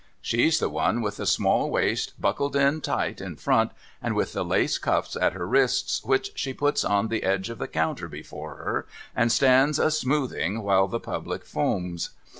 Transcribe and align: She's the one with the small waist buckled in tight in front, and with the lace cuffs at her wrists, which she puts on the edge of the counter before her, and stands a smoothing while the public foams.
She's 0.19 0.57
the 0.57 0.67
one 0.67 1.01
with 1.03 1.17
the 1.17 1.27
small 1.27 1.69
waist 1.69 2.19
buckled 2.19 2.55
in 2.55 2.81
tight 2.81 3.21
in 3.21 3.35
front, 3.35 3.69
and 4.01 4.15
with 4.15 4.33
the 4.33 4.43
lace 4.43 4.79
cuffs 4.79 5.15
at 5.15 5.33
her 5.33 5.47
wrists, 5.47 6.03
which 6.03 6.31
she 6.33 6.55
puts 6.55 6.83
on 6.83 7.09
the 7.09 7.21
edge 7.21 7.51
of 7.51 7.59
the 7.59 7.67
counter 7.67 8.07
before 8.07 8.55
her, 8.55 8.87
and 9.15 9.31
stands 9.31 9.77
a 9.77 9.91
smoothing 9.91 10.63
while 10.63 10.87
the 10.87 10.99
public 10.99 11.45
foams. 11.45 12.09